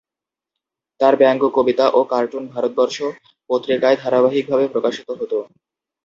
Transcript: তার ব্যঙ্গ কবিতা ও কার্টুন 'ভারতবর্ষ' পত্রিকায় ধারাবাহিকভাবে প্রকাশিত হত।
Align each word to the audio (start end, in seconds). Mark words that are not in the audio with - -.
তার 0.99 1.13
ব্যঙ্গ 1.17 1.41
কবিতা 1.57 1.85
ও 1.89 2.09
কার্টুন 2.11 2.43
'ভারতবর্ষ' 2.47 3.15
পত্রিকায় 3.49 3.97
ধারাবাহিকভাবে 4.01 4.65
প্রকাশিত 4.67 5.07
হত। 5.11 5.33